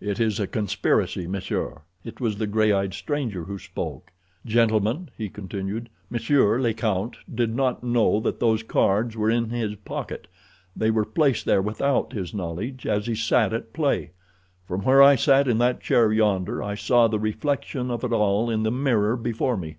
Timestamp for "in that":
15.48-15.80